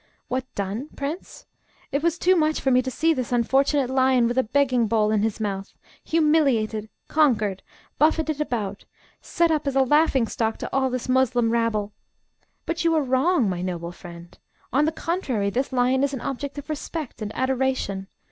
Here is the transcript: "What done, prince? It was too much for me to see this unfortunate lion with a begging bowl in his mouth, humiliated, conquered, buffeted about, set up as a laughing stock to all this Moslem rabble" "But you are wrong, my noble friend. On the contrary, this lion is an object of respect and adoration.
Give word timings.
"What 0.29 0.45
done, 0.55 0.89
prince? 0.95 1.45
It 1.91 2.01
was 2.01 2.17
too 2.17 2.35
much 2.35 2.59
for 2.59 2.71
me 2.71 2.81
to 2.81 2.89
see 2.89 3.13
this 3.13 3.31
unfortunate 3.31 3.87
lion 3.91 4.27
with 4.27 4.39
a 4.39 4.41
begging 4.41 4.87
bowl 4.87 5.11
in 5.11 5.21
his 5.21 5.39
mouth, 5.39 5.75
humiliated, 6.03 6.89
conquered, 7.07 7.61
buffeted 7.99 8.41
about, 8.41 8.85
set 9.21 9.51
up 9.51 9.67
as 9.67 9.75
a 9.75 9.83
laughing 9.83 10.25
stock 10.27 10.57
to 10.57 10.69
all 10.75 10.89
this 10.89 11.07
Moslem 11.07 11.51
rabble" 11.51 11.93
"But 12.65 12.83
you 12.83 12.95
are 12.95 13.03
wrong, 13.03 13.47
my 13.47 13.61
noble 13.61 13.91
friend. 13.91 14.35
On 14.73 14.85
the 14.85 14.91
contrary, 14.91 15.51
this 15.51 15.71
lion 15.71 16.01
is 16.03 16.15
an 16.15 16.21
object 16.21 16.57
of 16.57 16.67
respect 16.67 17.21
and 17.21 17.31
adoration. 17.35 18.07